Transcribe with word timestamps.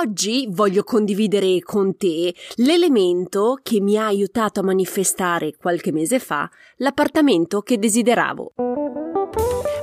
Oggi 0.00 0.46
voglio 0.48 0.84
condividere 0.84 1.60
con 1.60 1.96
te 1.96 2.32
l'elemento 2.56 3.58
che 3.60 3.80
mi 3.80 3.96
ha 3.96 4.06
aiutato 4.06 4.60
a 4.60 4.62
manifestare 4.62 5.56
qualche 5.56 5.90
mese 5.90 6.20
fa 6.20 6.48
l'appartamento 6.76 7.62
che 7.62 7.80
desideravo. 7.80 8.52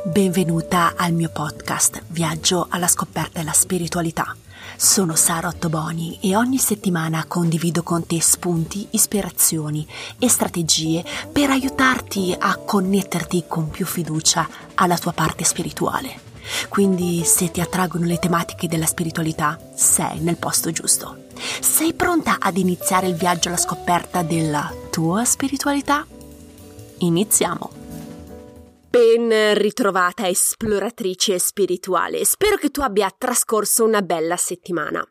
Benvenuta 0.05 0.93
al 0.95 1.11
mio 1.11 1.29
podcast 1.33 2.01
Viaggio 2.07 2.67
alla 2.69 2.87
scoperta 2.87 3.39
della 3.39 3.51
spiritualità. 3.51 4.33
Sono 4.77 5.17
Sara 5.17 5.49
Ottoboni 5.49 6.19
e 6.21 6.37
ogni 6.37 6.59
settimana 6.59 7.25
condivido 7.27 7.83
con 7.83 8.05
te 8.05 8.21
spunti, 8.21 8.87
ispirazioni 8.91 9.85
e 10.17 10.29
strategie 10.29 11.03
per 11.29 11.49
aiutarti 11.49 12.33
a 12.37 12.55
connetterti 12.55 13.43
con 13.49 13.69
più 13.69 13.85
fiducia 13.85 14.47
alla 14.75 14.97
tua 14.97 15.11
parte 15.11 15.43
spirituale. 15.43 16.34
Quindi 16.69 17.23
se 17.23 17.51
ti 17.51 17.61
attraggono 17.61 18.05
le 18.05 18.19
tematiche 18.19 18.67
della 18.67 18.85
spiritualità, 18.85 19.59
sei 19.73 20.19
nel 20.19 20.37
posto 20.37 20.71
giusto. 20.71 21.23
Sei 21.59 21.93
pronta 21.93 22.37
ad 22.39 22.57
iniziare 22.57 23.07
il 23.07 23.15
viaggio 23.15 23.49
alla 23.49 23.57
scoperta 23.57 24.21
della 24.21 24.73
tua 24.89 25.25
spiritualità? 25.25 26.05
Iniziamo! 26.99 27.83
Ben 28.95 29.53
ritrovata 29.55 30.25
esploratrice 30.25 31.37
spirituale, 31.37 32.23
spero 32.23 32.55
che 32.55 32.69
tu 32.69 32.79
abbia 32.79 33.13
trascorso 33.15 33.83
una 33.83 34.01
bella 34.01 34.37
settimana. 34.37 35.05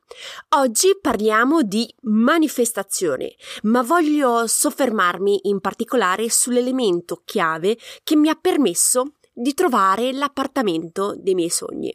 Oggi 0.57 0.97
parliamo 0.99 1.61
di 1.61 1.95
manifestazione, 2.05 3.35
ma 3.65 3.83
voglio 3.83 4.47
soffermarmi 4.47 5.41
in 5.49 5.61
particolare 5.61 6.31
sull'elemento 6.31 7.21
chiave 7.27 7.77
che 8.03 8.17
mi 8.17 8.31
ha 8.31 8.39
permesso 8.41 9.17
di 9.35 9.53
trovare 9.53 10.13
l'appartamento 10.13 11.15
dei 11.19 11.35
miei 11.35 11.51
sogni. 11.51 11.93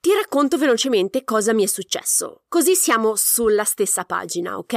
Ti 0.00 0.12
racconto 0.14 0.56
velocemente 0.56 1.22
cosa 1.22 1.52
mi 1.52 1.62
è 1.62 1.66
successo, 1.66 2.42
così 2.48 2.74
siamo 2.74 3.14
sulla 3.16 3.64
stessa 3.64 4.04
pagina, 4.04 4.58
ok? 4.58 4.74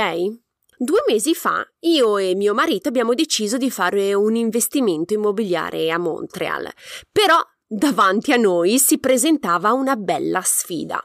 Due 0.78 1.04
mesi 1.08 1.34
fa 1.34 1.68
io 1.80 2.18
e 2.18 2.36
mio 2.36 2.54
marito 2.54 2.90
abbiamo 2.90 3.16
deciso 3.16 3.58
di 3.58 3.72
fare 3.72 4.14
un 4.14 4.36
investimento 4.36 5.16
immobiliare 5.16 5.90
a 5.90 5.98
Montreal, 5.98 6.72
però 7.12 7.42
davanti 7.66 8.32
a 8.32 8.38
noi 8.38 8.78
si 8.78 9.00
presentava 9.00 9.72
una 9.72 9.96
bella 9.96 10.42
sfida. 10.42 11.02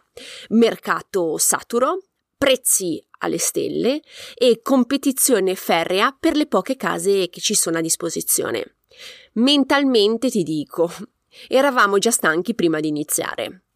Mercato 0.51 1.39
saturo, 1.39 2.03
prezzi 2.43 3.01
alle 3.19 3.39
stelle 3.39 4.03
e 4.35 4.63
competizione 4.63 5.55
ferrea 5.55 6.17
per 6.19 6.35
le 6.35 6.49
poche 6.49 6.75
case 6.75 7.29
che 7.29 7.41
ci 7.41 7.55
sono 7.55 7.79
a 7.79 7.81
disposizione. 7.81 8.79
Mentalmente 9.35 10.29
ti 10.29 10.43
dico, 10.43 10.91
eravamo 11.47 11.99
già 11.99 12.11
stanchi 12.11 12.57
prima 12.57 12.81
di 12.81 12.89
iniziare. 12.89 13.67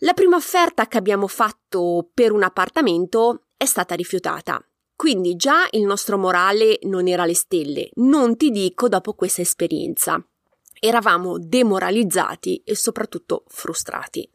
La 0.00 0.12
prima 0.12 0.36
offerta 0.36 0.86
che 0.86 0.98
abbiamo 0.98 1.28
fatto 1.28 2.10
per 2.12 2.32
un 2.32 2.42
appartamento 2.42 3.44
è 3.56 3.64
stata 3.64 3.94
rifiutata. 3.94 4.62
Quindi 4.94 5.34
già 5.36 5.66
il 5.70 5.84
nostro 5.84 6.18
morale 6.18 6.80
non 6.82 7.08
era 7.08 7.22
alle 7.22 7.32
stelle, 7.32 7.88
non 7.94 8.36
ti 8.36 8.50
dico 8.50 8.90
dopo 8.90 9.14
questa 9.14 9.40
esperienza. 9.40 10.22
Eravamo 10.78 11.38
demoralizzati 11.38 12.60
e 12.66 12.76
soprattutto 12.76 13.44
frustrati. 13.46 14.28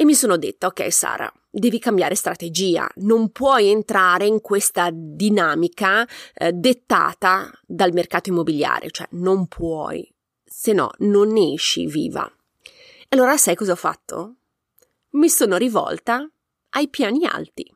E 0.00 0.04
mi 0.04 0.14
sono 0.14 0.38
detta, 0.38 0.68
ok 0.68 0.92
Sara, 0.92 1.28
devi 1.50 1.80
cambiare 1.80 2.14
strategia, 2.14 2.88
non 2.98 3.32
puoi 3.32 3.66
entrare 3.66 4.26
in 4.26 4.40
questa 4.40 4.90
dinamica 4.92 6.06
eh, 6.34 6.52
dettata 6.52 7.50
dal 7.66 7.92
mercato 7.92 8.28
immobiliare, 8.28 8.92
cioè 8.92 9.08
non 9.10 9.48
puoi, 9.48 10.08
se 10.44 10.72
no 10.72 10.90
non 10.98 11.36
esci 11.36 11.88
viva. 11.88 12.32
Allora 13.08 13.36
sai 13.36 13.56
cosa 13.56 13.72
ho 13.72 13.74
fatto? 13.74 14.36
Mi 15.14 15.28
sono 15.28 15.56
rivolta 15.56 16.24
ai 16.76 16.88
piani 16.88 17.26
alti. 17.26 17.68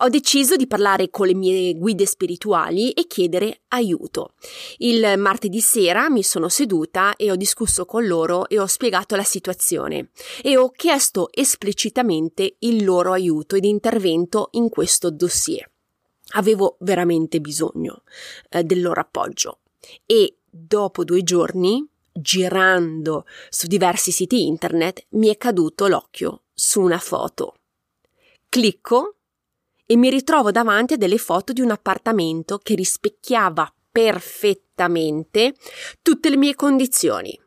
Ho 0.00 0.08
deciso 0.08 0.54
di 0.54 0.68
parlare 0.68 1.10
con 1.10 1.26
le 1.26 1.34
mie 1.34 1.74
guide 1.74 2.06
spirituali 2.06 2.92
e 2.92 3.08
chiedere 3.08 3.62
aiuto. 3.68 4.34
Il 4.76 5.14
martedì 5.18 5.60
sera 5.60 6.08
mi 6.08 6.22
sono 6.22 6.48
seduta 6.48 7.16
e 7.16 7.32
ho 7.32 7.36
discusso 7.36 7.84
con 7.84 8.06
loro 8.06 8.48
e 8.48 8.60
ho 8.60 8.66
spiegato 8.66 9.16
la 9.16 9.24
situazione 9.24 10.10
e 10.40 10.56
ho 10.56 10.70
chiesto 10.70 11.30
esplicitamente 11.32 12.56
il 12.60 12.84
loro 12.84 13.12
aiuto 13.12 13.56
ed 13.56 13.64
intervento 13.64 14.50
in 14.52 14.68
questo 14.68 15.10
dossier. 15.10 15.68
Avevo 16.32 16.76
veramente 16.80 17.40
bisogno 17.40 18.02
eh, 18.50 18.62
del 18.62 18.80
loro 18.80 19.00
appoggio 19.00 19.60
e 20.06 20.36
dopo 20.48 21.02
due 21.02 21.24
giorni, 21.24 21.84
girando 22.12 23.24
su 23.48 23.66
diversi 23.66 24.12
siti 24.12 24.46
internet, 24.46 25.06
mi 25.10 25.28
è 25.28 25.36
caduto 25.36 25.88
l'occhio 25.88 26.42
su 26.54 26.82
una 26.82 26.98
foto. 26.98 27.54
Clicco 28.48 29.17
e 29.90 29.96
mi 29.96 30.10
ritrovo 30.10 30.50
davanti 30.50 30.92
a 30.92 30.96
delle 30.98 31.16
foto 31.16 31.54
di 31.54 31.62
un 31.62 31.70
appartamento 31.70 32.58
che 32.58 32.74
rispecchiava 32.74 33.72
perfettamente 33.90 35.54
tutte 36.02 36.28
le 36.28 36.36
mie 36.36 36.54
condizioni. 36.54 37.40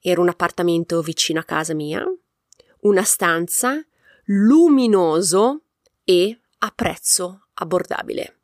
Era 0.00 0.20
un 0.20 0.28
appartamento 0.28 1.00
vicino 1.00 1.38
a 1.38 1.44
casa 1.44 1.72
mia, 1.72 2.04
una 2.80 3.04
stanza 3.04 3.80
luminoso 4.24 5.60
e 6.02 6.40
a 6.58 6.72
prezzo 6.74 7.46
abbordabile. 7.54 8.38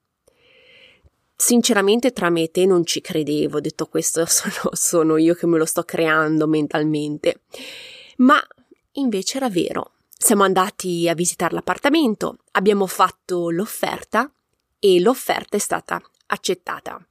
Sinceramente 1.35 2.13
tra 2.13 2.31
me 2.31 2.45
e 2.45 2.51
te 2.53 2.65
non 2.65 2.87
ci 2.87 3.01
credevo, 3.01 3.59
detto 3.61 3.87
questo 3.87 4.25
sono, 4.31 4.71
sono 4.71 5.17
io 5.17 5.35
che 5.35 5.49
me 5.49 5.59
lo 5.59 5.67
sto 5.67 5.83
creando 5.83 6.47
mentalmente. 6.47 7.41
Ma 8.19 8.41
invece 8.93 9.39
era 9.39 9.51
vero. 9.51 9.95
Siamo 10.19 10.45
andati 10.45 11.09
a 11.09 11.15
visitare 11.15 11.55
l'appartamento, 11.55 12.39
abbiamo 12.53 12.87
fatto 12.87 13.51
l'offerta 13.51 14.33
e 14.79 14.99
l'offerta 14.99 15.57
è 15.57 15.61
stata 15.61 16.01
accettata. 16.29 17.07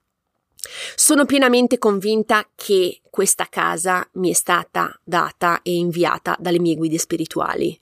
Sono 0.96 1.24
pienamente 1.24 1.78
convinta 1.78 2.48
che 2.56 3.02
questa 3.08 3.46
casa 3.48 4.06
mi 4.14 4.30
è 4.30 4.32
stata 4.32 4.98
data 5.04 5.62
e 5.62 5.74
inviata 5.74 6.36
dalle 6.40 6.58
mie 6.58 6.74
guide 6.74 6.98
spirituali. 6.98 7.78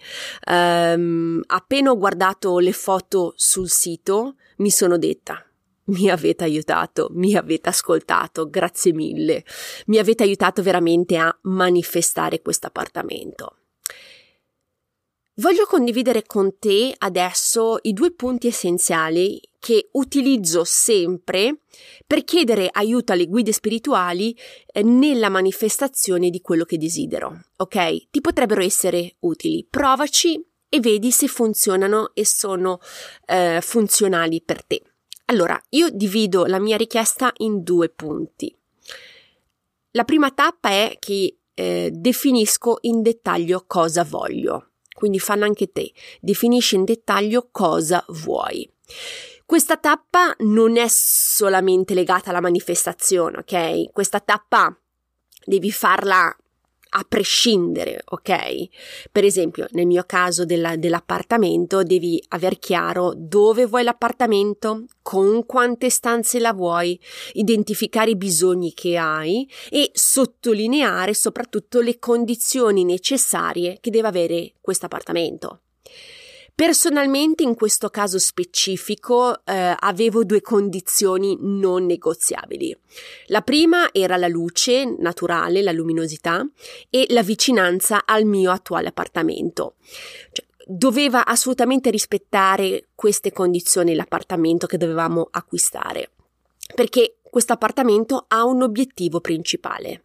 Um, 0.46 1.42
appena 1.46 1.90
ho 1.90 1.96
guardato 1.96 2.58
le 2.58 2.72
foto 2.72 3.32
sul 3.36 3.70
sito, 3.70 4.34
mi 4.58 4.70
sono 4.70 4.98
detta: 4.98 5.42
mi 5.84 6.10
avete 6.10 6.44
aiutato, 6.44 7.08
mi 7.12 7.34
avete 7.34 7.70
ascoltato, 7.70 8.50
grazie 8.50 8.92
mille. 8.92 9.42
Mi 9.86 9.96
avete 9.96 10.22
aiutato 10.22 10.62
veramente 10.62 11.16
a 11.16 11.34
manifestare 11.42 12.42
questo 12.42 12.66
appartamento. 12.66 13.56
Voglio 15.38 15.66
condividere 15.66 16.22
con 16.24 16.60
te 16.60 16.94
adesso 16.96 17.78
i 17.82 17.92
due 17.92 18.12
punti 18.12 18.46
essenziali 18.46 19.40
che 19.58 19.88
utilizzo 19.94 20.62
sempre 20.62 21.62
per 22.06 22.22
chiedere 22.22 22.68
aiuto 22.70 23.10
alle 23.10 23.26
guide 23.26 23.50
spirituali 23.50 24.38
eh, 24.66 24.84
nella 24.84 25.30
manifestazione 25.30 26.30
di 26.30 26.40
quello 26.40 26.64
che 26.64 26.78
desidero. 26.78 27.46
Ok? 27.56 28.10
Ti 28.10 28.20
potrebbero 28.20 28.62
essere 28.62 29.16
utili. 29.20 29.66
Provaci 29.68 30.40
e 30.68 30.78
vedi 30.78 31.10
se 31.10 31.26
funzionano 31.26 32.12
e 32.14 32.24
sono 32.24 32.78
eh, 33.26 33.58
funzionali 33.60 34.40
per 34.40 34.64
te. 34.64 34.82
Allora, 35.24 35.60
io 35.70 35.90
divido 35.90 36.46
la 36.46 36.60
mia 36.60 36.76
richiesta 36.76 37.32
in 37.38 37.64
due 37.64 37.88
punti. 37.88 38.56
La 39.90 40.04
prima 40.04 40.30
tappa 40.30 40.68
è 40.68 40.96
che 41.00 41.38
eh, 41.54 41.90
definisco 41.92 42.78
in 42.82 43.02
dettaglio 43.02 43.64
cosa 43.66 44.04
voglio 44.04 44.68
quindi 44.94 45.18
fanno 45.18 45.44
anche 45.44 45.70
te. 45.72 45.92
Definisci 46.20 46.76
in 46.76 46.84
dettaglio 46.84 47.48
cosa 47.50 48.02
vuoi. 48.08 48.70
Questa 49.44 49.76
tappa 49.76 50.34
non 50.38 50.78
è 50.78 50.86
solamente 50.88 51.92
legata 51.92 52.30
alla 52.30 52.40
manifestazione, 52.40 53.38
ok? 53.38 53.92
Questa 53.92 54.20
tappa 54.20 54.74
devi 55.44 55.70
farla 55.70 56.34
a 56.96 57.04
prescindere, 57.08 58.02
ok? 58.04 58.68
Per 59.10 59.24
esempio, 59.24 59.66
nel 59.70 59.86
mio 59.86 60.04
caso 60.06 60.44
della, 60.44 60.76
dell'appartamento, 60.76 61.82
devi 61.82 62.22
aver 62.28 62.58
chiaro 62.58 63.12
dove 63.16 63.66
vuoi 63.66 63.82
l'appartamento, 63.82 64.84
con 65.02 65.44
quante 65.44 65.90
stanze 65.90 66.38
la 66.38 66.52
vuoi, 66.52 66.98
identificare 67.32 68.10
i 68.10 68.16
bisogni 68.16 68.72
che 68.74 68.96
hai 68.96 69.48
e 69.70 69.90
sottolineare 69.92 71.14
soprattutto 71.14 71.80
le 71.80 71.98
condizioni 71.98 72.84
necessarie 72.84 73.78
che 73.80 73.90
deve 73.90 74.08
avere 74.08 74.52
questo 74.60 74.86
appartamento. 74.86 75.60
Personalmente 76.56 77.42
in 77.42 77.56
questo 77.56 77.90
caso 77.90 78.20
specifico 78.20 79.44
eh, 79.44 79.74
avevo 79.76 80.22
due 80.22 80.40
condizioni 80.40 81.36
non 81.40 81.84
negoziabili. 81.84 82.76
La 83.26 83.40
prima 83.40 83.92
era 83.92 84.16
la 84.16 84.28
luce 84.28 84.84
naturale, 84.84 85.62
la 85.62 85.72
luminosità 85.72 86.46
e 86.90 87.06
la 87.08 87.24
vicinanza 87.24 88.04
al 88.04 88.24
mio 88.24 88.52
attuale 88.52 88.86
appartamento. 88.86 89.74
Cioè, 90.30 90.46
doveva 90.66 91.26
assolutamente 91.26 91.90
rispettare 91.90 92.86
queste 92.94 93.32
condizioni 93.32 93.94
l'appartamento 93.96 94.68
che 94.68 94.78
dovevamo 94.78 95.26
acquistare, 95.32 96.12
perché 96.74 97.16
questo 97.22 97.52
appartamento 97.52 98.26
ha 98.28 98.44
un 98.44 98.62
obiettivo 98.62 99.20
principale, 99.20 100.04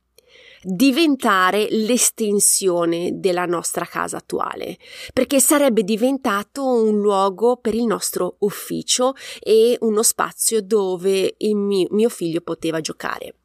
diventare 0.62 1.68
l'estensione 1.70 3.20
della 3.20 3.46
nostra 3.46 3.86
casa 3.86 4.18
attuale, 4.18 4.78
perché 5.14 5.40
sarebbe 5.40 5.84
diventato 5.84 6.66
un 6.66 7.00
luogo 7.00 7.58
per 7.58 7.74
il 7.76 7.86
nostro 7.86 8.36
ufficio 8.40 9.14
e 9.40 9.78
uno 9.82 10.04
spazio 10.04 10.62
dove 10.62 11.36
mio, 11.40 11.88
mio 11.92 12.10
figlio 12.10 12.42
poteva 12.42 12.82
giocare. 12.82 13.36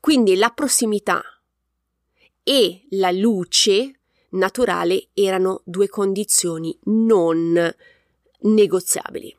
Quindi 0.00 0.36
la 0.36 0.50
prossimità 0.50 1.22
e 2.42 2.86
la 2.90 3.10
luce 3.10 4.00
naturale 4.30 5.08
erano 5.14 5.60
due 5.64 5.88
condizioni 5.88 6.76
non 6.84 7.74
negoziabili. 8.40 9.36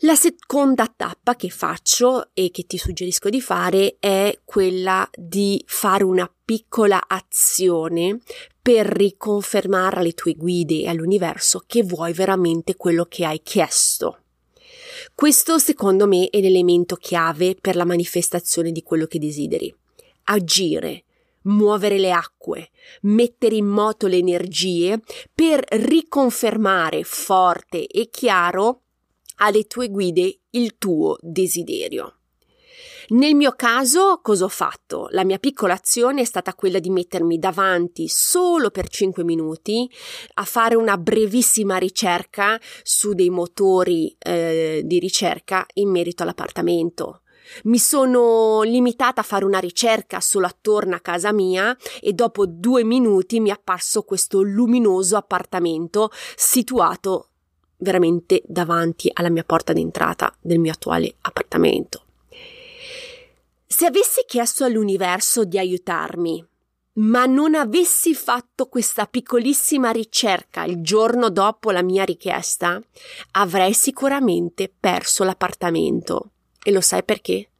La 0.00 0.14
seconda 0.14 0.92
tappa 0.94 1.36
che 1.36 1.48
faccio 1.48 2.28
e 2.34 2.50
che 2.50 2.66
ti 2.66 2.76
suggerisco 2.76 3.30
di 3.30 3.40
fare 3.40 3.96
è 3.98 4.40
quella 4.44 5.08
di 5.14 5.62
fare 5.66 6.04
una 6.04 6.30
piccola 6.44 7.02
azione 7.08 8.20
per 8.60 8.84
riconfermare 8.86 10.00
alle 10.00 10.12
tue 10.12 10.34
guide 10.34 10.82
e 10.82 10.88
all'universo 10.88 11.62
che 11.66 11.82
vuoi 11.82 12.12
veramente 12.12 12.74
quello 12.76 13.06
che 13.06 13.24
hai 13.24 13.40
chiesto. 13.42 14.18
Questo 15.14 15.58
secondo 15.58 16.06
me 16.06 16.28
è 16.28 16.42
l'elemento 16.42 16.96
chiave 16.96 17.56
per 17.58 17.74
la 17.74 17.86
manifestazione 17.86 18.72
di 18.72 18.82
quello 18.82 19.06
che 19.06 19.18
desideri. 19.18 19.74
Agire, 20.24 21.04
muovere 21.44 21.98
le 21.98 22.12
acque, 22.12 22.68
mettere 23.02 23.54
in 23.54 23.66
moto 23.66 24.08
le 24.08 24.16
energie 24.18 25.00
per 25.34 25.64
riconfermare 25.70 27.02
forte 27.02 27.86
e 27.86 28.10
chiaro 28.10 28.82
alle 29.36 29.66
tue 29.66 29.88
guide 29.88 30.40
il 30.50 30.78
tuo 30.78 31.16
desiderio. 31.20 32.16
Nel 33.08 33.36
mio 33.36 33.52
caso, 33.52 34.18
cosa 34.20 34.46
ho 34.46 34.48
fatto? 34.48 35.06
La 35.10 35.24
mia 35.24 35.38
piccola 35.38 35.74
azione 35.74 36.22
è 36.22 36.24
stata 36.24 36.54
quella 36.54 36.80
di 36.80 36.90
mettermi 36.90 37.38
davanti 37.38 38.08
solo 38.08 38.70
per 38.70 38.88
5 38.88 39.22
minuti 39.22 39.88
a 40.34 40.44
fare 40.44 40.74
una 40.74 40.98
brevissima 40.98 41.76
ricerca 41.76 42.60
su 42.82 43.12
dei 43.12 43.30
motori 43.30 44.16
eh, 44.18 44.82
di 44.84 44.98
ricerca 44.98 45.64
in 45.74 45.90
merito 45.90 46.24
all'appartamento. 46.24 47.20
Mi 47.64 47.78
sono 47.78 48.62
limitata 48.62 49.20
a 49.20 49.24
fare 49.24 49.44
una 49.44 49.60
ricerca 49.60 50.18
solo 50.18 50.46
attorno 50.46 50.96
a 50.96 51.00
casa 51.00 51.32
mia 51.32 51.76
e 52.00 52.12
dopo 52.12 52.44
due 52.44 52.82
minuti 52.82 53.38
mi 53.38 53.50
è 53.50 53.52
apparso 53.52 54.02
questo 54.02 54.42
luminoso 54.42 55.16
appartamento 55.16 56.10
situato 56.34 57.28
veramente 57.78 58.42
davanti 58.46 59.10
alla 59.12 59.30
mia 59.30 59.44
porta 59.44 59.72
d'entrata 59.72 60.34
del 60.40 60.58
mio 60.58 60.72
attuale 60.72 61.14
appartamento. 61.22 62.04
Se 63.66 63.84
avessi 63.84 64.24
chiesto 64.26 64.64
all'universo 64.64 65.44
di 65.44 65.58
aiutarmi, 65.58 66.44
ma 66.96 67.26
non 67.26 67.54
avessi 67.54 68.14
fatto 68.14 68.68
questa 68.68 69.06
piccolissima 69.06 69.90
ricerca 69.90 70.64
il 70.64 70.80
giorno 70.80 71.28
dopo 71.28 71.70
la 71.70 71.82
mia 71.82 72.04
richiesta, 72.04 72.80
avrei 73.32 73.74
sicuramente 73.74 74.72
perso 74.78 75.24
l'appartamento. 75.24 76.30
E 76.62 76.72
lo 76.72 76.80
sai 76.80 77.04
perché? 77.04 77.50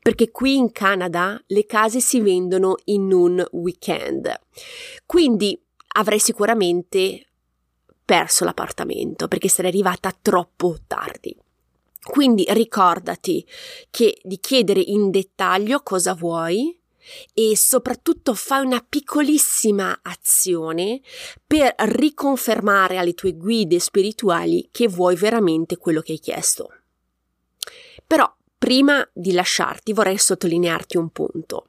Perché 0.00 0.30
qui 0.30 0.56
in 0.56 0.70
Canada 0.70 1.42
le 1.46 1.66
case 1.66 2.00
si 2.00 2.20
vendono 2.20 2.76
in 2.84 3.12
un 3.12 3.44
weekend. 3.52 4.32
Quindi 5.06 5.60
avrei 5.96 6.20
sicuramente 6.20 7.27
perso 8.08 8.46
l'appartamento 8.46 9.28
perché 9.28 9.50
sarei 9.50 9.70
arrivata 9.70 10.16
troppo 10.18 10.78
tardi. 10.86 11.36
Quindi 12.02 12.46
ricordati 12.48 13.46
che 13.90 14.18
di 14.22 14.38
chiedere 14.38 14.80
in 14.80 15.10
dettaglio 15.10 15.82
cosa 15.82 16.14
vuoi 16.14 16.74
e 17.34 17.54
soprattutto 17.54 18.32
fai 18.32 18.64
una 18.64 18.82
piccolissima 18.86 20.00
azione 20.00 21.02
per 21.46 21.74
riconfermare 21.76 22.96
alle 22.96 23.12
tue 23.12 23.34
guide 23.34 23.78
spirituali 23.78 24.70
che 24.72 24.88
vuoi 24.88 25.14
veramente 25.14 25.76
quello 25.76 26.00
che 26.00 26.12
hai 26.12 26.18
chiesto. 26.18 26.72
Però 28.06 28.34
prima 28.56 29.06
di 29.12 29.32
lasciarti 29.32 29.92
vorrei 29.92 30.16
sottolinearti 30.16 30.96
un 30.96 31.10
punto. 31.10 31.66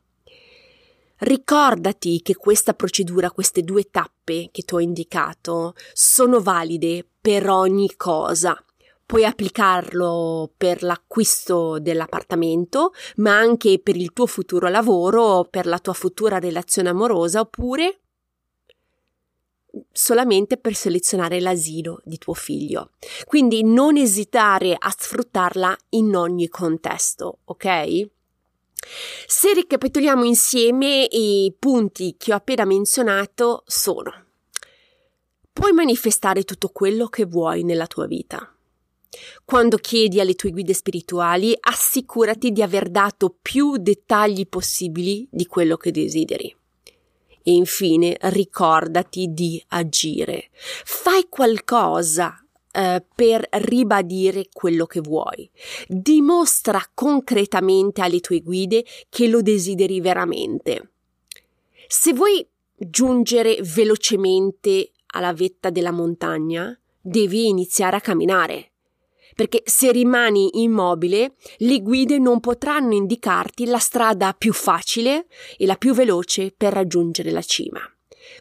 Ricordati 1.20 2.22
che 2.22 2.36
questa 2.36 2.74
procedura, 2.74 3.32
queste 3.32 3.62
due 3.62 3.90
tappe 3.90 4.50
che 4.52 4.62
ti 4.62 4.74
ho 4.74 4.80
indicato, 4.80 5.74
sono 5.92 6.40
valide 6.40 7.06
per 7.20 7.50
ogni 7.50 7.94
cosa. 7.98 8.58
Puoi 9.06 9.26
applicarlo 9.26 10.54
per 10.56 10.82
l'acquisto 10.82 11.80
dell'appartamento, 11.80 12.94
ma 13.18 13.38
anche 13.38 13.80
per 13.80 13.98
il 13.98 14.14
tuo 14.14 14.28
futuro 14.28 14.70
lavoro, 14.70 15.46
per 15.50 15.66
la 15.66 15.80
tua 15.80 15.94
futura 15.94 16.40
relazione 16.40 16.90
amorosa, 16.90 17.42
oppure 17.42 18.00
solamente 19.92 20.58
per 20.58 20.74
selezionare 20.74 21.42
l'asilo 21.42 22.02
di 22.06 22.18
tuo 22.18 22.34
figlio. 22.34 22.92
Quindi 23.26 23.64
non 23.64 23.98
esitare 23.98 24.74
a 24.78 24.94
sfruttarla 24.96 25.76
in 25.90 26.16
ogni 26.16 26.48
contesto, 26.48 27.40
ok? 27.44 28.10
Se 29.28 29.54
ricapitoliamo 29.54 30.24
insieme 30.24 31.08
i 31.10 31.54
punti 31.58 32.16
che 32.18 32.34
ho 32.34 32.36
appena 32.36 32.66
menzionato 32.66 33.64
sono 33.66 34.28
puoi 35.60 35.74
manifestare 35.74 36.44
tutto 36.44 36.70
quello 36.70 37.08
che 37.08 37.26
vuoi 37.26 37.64
nella 37.64 37.86
tua 37.86 38.08
vita. 38.08 38.50
Quando 39.44 39.76
chiedi 39.76 40.22
alle 40.22 40.36
tue 40.36 40.52
guide 40.52 40.74
spirituali, 40.74 41.54
assicurati 41.60 42.52
di 42.52 42.62
aver 42.62 42.90
dato 42.90 43.36
più 43.42 43.76
dettagli 43.76 44.48
possibili 44.48 45.28
di 45.30 45.46
quello 45.48 45.76
che 45.76 45.92
desideri. 45.92 46.56
E 47.44 47.52
infine 47.52 48.16
ricordati 48.22 49.34
di 49.34 49.62
agire. 49.68 50.50
Fai 50.86 51.26
qualcosa 51.28 52.42
eh, 52.80 53.04
per 53.14 53.46
ribadire 53.52 54.48
quello 54.54 54.86
che 54.86 55.02
vuoi. 55.02 55.50
Dimostra 55.86 56.82
concretamente 56.94 58.02
alle 58.02 58.22
tue 58.22 58.40
guide 58.40 58.86
che 59.10 59.28
lo 59.28 59.42
desideri 59.42 60.00
veramente. 60.00 60.92
Se 61.90 62.14
vuoi 62.14 62.48
giungere 62.78 63.60
velocemente 63.62 64.92
alla 65.08 65.34
vetta 65.34 65.70
della 65.70 65.92
montagna, 65.92 66.80
devi 67.02 67.48
iniziare 67.48 67.98
a 67.98 68.02
camminare. 68.02 68.72
Perché 69.36 69.62
se 69.66 69.92
rimani 69.92 70.64
immobile, 70.64 71.36
le 71.58 71.82
guide 71.82 72.18
non 72.18 72.40
potranno 72.40 72.94
indicarti 72.94 73.66
la 73.66 73.80
strada 73.80 74.34
più 74.34 74.54
facile 74.54 75.28
e 75.58 75.66
la 75.66 75.76
più 75.76 75.94
veloce 75.94 76.54
per 76.56 76.72
raggiungere 76.72 77.32
la 77.32 77.42
cima. 77.42 77.82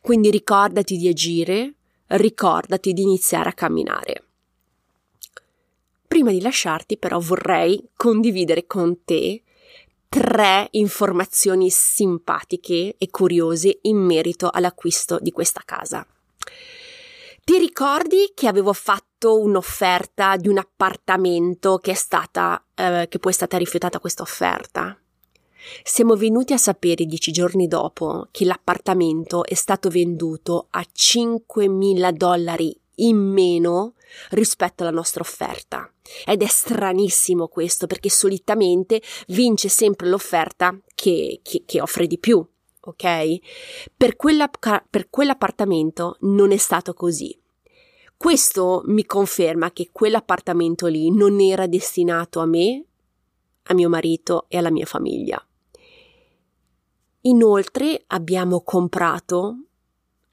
Quindi 0.00 0.31
ricordati 0.31 0.96
di 0.96 1.08
agire, 1.08 1.75
ricordati 2.06 2.93
di 2.93 3.02
iniziare 3.02 3.49
a 3.49 3.52
camminare. 3.52 4.23
Prima 6.08 6.30
di 6.30 6.40
lasciarti 6.40 6.96
però 6.96 7.20
vorrei 7.20 7.90
condividere 7.94 8.66
con 8.66 9.04
te 9.04 9.42
tre 10.08 10.68
informazioni 10.70 11.68
simpatiche 11.68 12.94
e 12.96 13.10
curiose 13.10 13.78
in 13.82 13.98
merito 13.98 14.48
all'acquisto 14.50 15.18
di 15.20 15.30
questa 15.30 15.62
casa. 15.64 16.06
Ti 17.44 17.58
ricordi 17.58 18.32
che 18.34 18.46
avevo 18.46 18.72
fatto 18.72 19.38
un'offerta 19.40 20.36
di 20.36 20.48
un 20.48 20.58
appartamento 20.58 21.78
che 21.78 21.92
è 21.92 21.94
stata, 21.94 22.62
eh, 22.74 23.06
che 23.08 23.18
poi 23.18 23.32
è 23.32 23.34
stata 23.34 23.56
rifiutata 23.56 24.00
questa 24.00 24.22
offerta? 24.22 24.98
Siamo 25.82 26.14
venuti 26.14 26.52
a 26.52 26.58
sapere 26.58 27.04
dieci 27.04 27.32
giorni 27.32 27.66
dopo 27.66 28.28
che 28.30 28.44
l'appartamento 28.44 29.44
è 29.44 29.54
stato 29.54 29.88
venduto 29.90 30.68
a 30.70 30.80
5.000 30.80 32.10
dollari 32.12 32.77
in 32.99 33.17
meno 33.17 33.95
rispetto 34.31 34.83
alla 34.83 34.93
nostra 34.93 35.23
offerta. 35.23 35.93
Ed 36.25 36.43
è 36.43 36.47
stranissimo 36.47 37.49
questo 37.49 37.87
perché 37.87 38.09
solitamente 38.09 39.02
vince 39.28 39.69
sempre 39.69 40.09
l'offerta 40.09 40.78
che, 40.95 41.40
che, 41.43 41.62
che 41.67 41.81
offre 41.81 42.07
di 42.07 42.19
più, 42.19 42.45
ok? 42.81 43.38
Per, 43.97 44.17
quella, 44.17 44.49
per 44.88 45.09
quell'appartamento 45.11 46.17
non 46.21 46.52
è 46.52 46.57
stato 46.57 46.95
così. 46.95 47.37
Questo 48.17 48.83
mi 48.87 49.05
conferma 49.05 49.71
che 49.71 49.90
quell'appartamento 49.93 50.87
lì 50.87 51.11
non 51.11 51.40
era 51.40 51.67
destinato 51.67 52.40
a 52.40 52.47
me, 52.47 52.85
a 53.64 53.75
mio 53.75 53.88
marito 53.88 54.47
e 54.49 54.59
alla 54.59 54.71
mia 54.71 54.87
famiglia. 54.87 55.40
Inoltre 57.23 58.02
abbiamo 58.09 58.62
comprato 58.62 59.67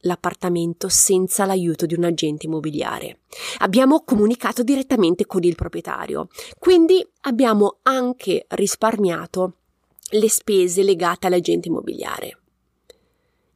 l'appartamento 0.06 0.88
senza 0.90 1.46
l'aiuto 1.46 1.86
di 1.86 1.94
un 1.94 2.04
agente 2.06 2.46
immobiliare. 2.46 3.20
Abbiamo 3.60 4.04
comunicato 4.04 4.64
direttamente 4.64 5.26
con 5.26 5.44
il 5.44 5.56
proprietario, 5.56 6.28
quindi 6.58 7.06
abbiamo 7.22 7.80
anche 7.84 8.46
risparmiato 8.50 9.58
le 10.12 10.30
spese 10.30 10.84
legate 10.84 11.28
all'agente 11.28 11.68
immobiliare. 11.68 12.38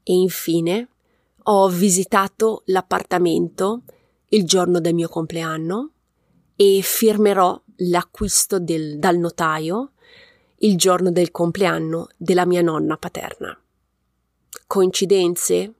E 0.03 0.13
infine 0.13 0.89
ho 1.43 1.69
visitato 1.69 2.63
l'appartamento 2.65 3.83
il 4.29 4.45
giorno 4.45 4.79
del 4.79 4.93
mio 4.93 5.07
compleanno 5.07 5.91
e 6.55 6.81
firmerò 6.83 7.59
l'acquisto 7.77 8.59
del, 8.59 8.99
dal 8.99 9.17
notaio 9.17 9.91
il 10.61 10.77
giorno 10.77 11.11
del 11.11 11.31
compleanno 11.31 12.09
della 12.17 12.45
mia 12.45 12.61
nonna 12.61 12.97
paterna. 12.97 13.57
Coincidenze? 14.67 15.73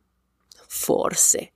Forse. 0.72 1.52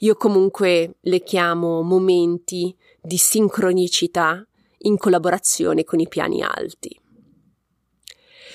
Io 0.00 0.14
comunque 0.16 0.96
le 1.00 1.22
chiamo 1.22 1.80
momenti 1.80 2.76
di 3.00 3.16
sincronicità 3.16 4.46
in 4.82 4.98
collaborazione 4.98 5.82
con 5.82 5.98
i 5.98 6.06
piani 6.08 6.42
alti. 6.42 7.00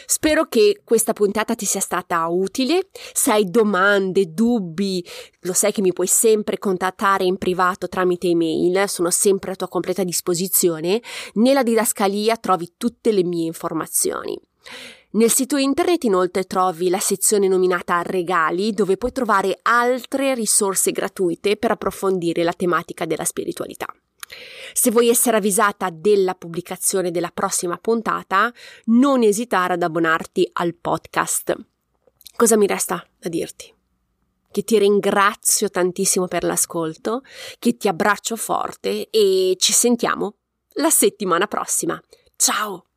Spero 0.05 0.45
che 0.45 0.81
questa 0.83 1.13
puntata 1.13 1.55
ti 1.55 1.65
sia 1.65 1.79
stata 1.79 2.27
utile. 2.27 2.89
Se 3.13 3.31
hai 3.31 3.49
domande, 3.49 4.31
dubbi, 4.31 5.03
lo 5.41 5.53
sai 5.53 5.71
che 5.71 5.81
mi 5.81 5.91
puoi 5.91 6.05
sempre 6.05 6.59
contattare 6.59 7.23
in 7.23 7.37
privato 7.37 7.87
tramite 7.89 8.27
email, 8.27 8.87
sono 8.87 9.09
sempre 9.09 9.53
a 9.53 9.55
tua 9.55 9.67
completa 9.67 10.03
disposizione. 10.03 11.01
Nella 11.33 11.63
didascalia 11.63 12.37
trovi 12.37 12.73
tutte 12.77 13.11
le 13.11 13.23
mie 13.23 13.47
informazioni. 13.47 14.39
Nel 15.15 15.31
sito 15.31 15.55
internet 15.55 16.03
inoltre 16.03 16.43
trovi 16.43 16.89
la 16.89 16.99
sezione 16.99 17.47
nominata 17.47 18.01
Regali 18.01 18.73
dove 18.73 18.97
puoi 18.97 19.13
trovare 19.13 19.57
altre 19.61 20.35
risorse 20.35 20.91
gratuite 20.91 21.55
per 21.55 21.71
approfondire 21.71 22.43
la 22.43 22.51
tematica 22.51 23.05
della 23.05 23.23
spiritualità. 23.23 23.87
Se 24.73 24.91
vuoi 24.91 25.07
essere 25.07 25.37
avvisata 25.37 25.89
della 25.89 26.33
pubblicazione 26.33 27.11
della 27.11 27.31
prossima 27.33 27.77
puntata, 27.77 28.51
non 28.85 29.23
esitare 29.23 29.75
ad 29.75 29.83
abbonarti 29.83 30.49
al 30.51 30.75
podcast. 30.75 31.55
Cosa 32.35 32.57
mi 32.57 32.67
resta 32.67 33.01
da 33.17 33.29
dirti? 33.29 33.73
Che 34.51 34.63
ti 34.63 34.77
ringrazio 34.77 35.69
tantissimo 35.69 36.27
per 36.27 36.43
l'ascolto, 36.43 37.21
che 37.57 37.77
ti 37.77 37.87
abbraccio 37.87 38.35
forte 38.35 39.09
e 39.09 39.55
ci 39.59 39.71
sentiamo 39.71 40.35
la 40.73 40.89
settimana 40.89 41.47
prossima. 41.47 41.97
Ciao! 42.35 42.87